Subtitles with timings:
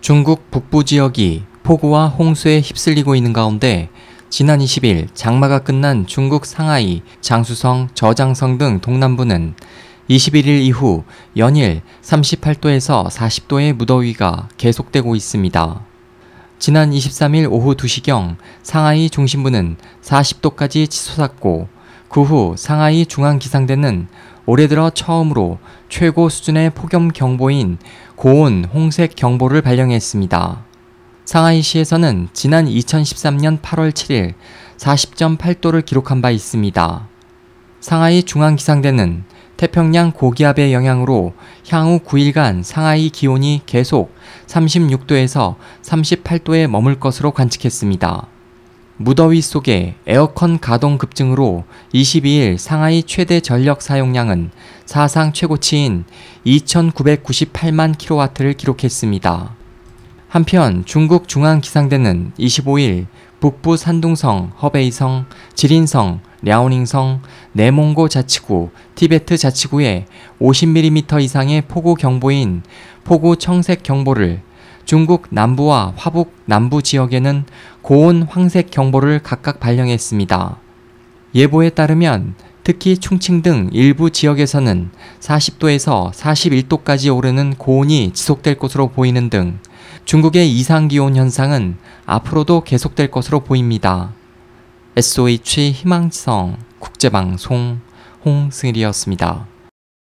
[0.00, 3.90] 중국 북부 지역이 폭우와 홍수에 휩쓸리고 있는 가운데
[4.30, 9.54] 지난 20일 장마가 끝난 중국 상하이, 장수성, 저장성 등 동남부는
[10.08, 11.04] 21일 이후
[11.36, 15.80] 연일 38도에서 40도의 무더위가 계속되고 있습니다.
[16.58, 21.80] 지난 23일 오후 2시경 상하이 중심부는 40도까지 치솟았고
[22.10, 24.08] 그 후 상하이 중앙기상대는
[24.50, 25.58] 올해 들어 처음으로
[25.88, 27.78] 최고 수준의 폭염 경보인
[28.16, 30.64] 고온 홍색 경보를 발령했습니다.
[31.24, 34.34] 상하이시에서는 지난 2013년 8월 7일
[34.76, 37.08] 40.8도를 기록한 바 있습니다.
[37.78, 39.22] 상하이 중앙기상대는
[39.56, 41.32] 태평양 고기압의 영향으로
[41.68, 44.12] 향후 9일간 상하이 기온이 계속
[44.48, 48.26] 36도에서 38도에 머물 것으로 관측했습니다.
[49.02, 51.64] 무더위 속에 에어컨 가동 급증으로
[51.94, 54.50] 22일 상하이 최대 전력 사용량은
[54.84, 56.04] 사상 최고치인
[56.44, 59.54] 2,998만 킬로와트를 기록했습니다.
[60.28, 63.06] 한편 중국 중앙기상대는 25일
[63.40, 70.04] 북부 산둥성, 허베이성, 지린성, 랴오닝성, 내몽고 자치구, 티베트 자치구에
[70.42, 72.62] 50mm 이상의 폭우 경보인
[73.04, 74.42] 폭우 청색 경보를
[74.90, 77.44] 중국 남부와 화북 남부 지역에는
[77.80, 80.56] 고온 황색 경보를 각각 발령했습니다.
[81.32, 89.60] 예보에 따르면 특히 충칭 등 일부 지역에서는 40도에서 41도까지 오르는 고온이 지속될 것으로 보이는 등
[90.06, 94.10] 중국의 이상 기온 현상은 앞으로도 계속될 것으로 보입니다.
[94.96, 97.78] SOH 희망지성 국제방송
[98.24, 99.46] 홍승일이었습니다.